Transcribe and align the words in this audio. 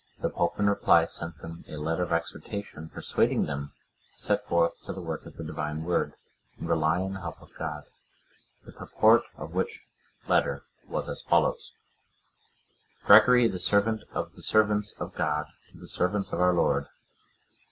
The 0.19 0.31
pope, 0.31 0.57
in 0.59 0.67
reply, 0.67 1.05
sent 1.05 1.37
them 1.43 1.63
a 1.69 1.77
letter 1.77 2.01
of 2.01 2.11
exhortation, 2.11 2.89
persuading 2.89 3.45
them 3.45 3.71
to 4.15 4.19
set 4.19 4.43
forth 4.47 4.73
to 4.85 4.93
the 4.93 4.99
work 4.99 5.27
of 5.27 5.37
the 5.37 5.43
Divine 5.43 5.83
Word, 5.83 6.15
and 6.57 6.67
rely 6.67 6.99
on 7.01 7.13
the 7.13 7.19
help 7.21 7.39
of 7.39 7.53
God. 7.53 7.83
The 8.65 8.71
purport 8.71 9.21
of 9.37 9.53
which 9.53 9.83
letter 10.27 10.63
was 10.89 11.07
as 11.07 11.21
follows: 11.21 11.73
"_Gregory, 13.05 13.51
the 13.51 13.59
servant 13.59 14.01
of 14.11 14.33
the 14.33 14.41
servants 14.41 14.95
of 14.99 15.13
God, 15.13 15.45
to 15.71 15.77
the 15.77 15.87
servants 15.87 16.33
of 16.33 16.41
our 16.41 16.55
Lord. 16.55 16.87